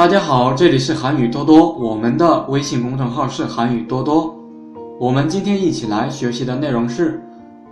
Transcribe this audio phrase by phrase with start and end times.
[0.00, 4.34] 大家好，这里是韩语多多，我们的微信公众号是韩语多多。
[5.00, 7.20] 我们今天一起来学习的内容是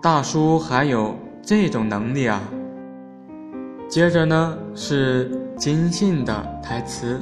[0.00, 2.40] 大叔还有这种能力啊！
[3.88, 7.20] 接着呢是金信的台词：“